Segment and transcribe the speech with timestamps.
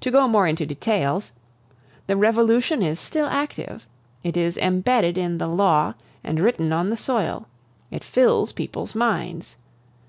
[0.00, 1.30] To go more into details:
[2.08, 3.86] the Revolution is still active;
[4.24, 7.46] it is embedded in the law and written on the soil;
[7.88, 9.54] it fills people's minds.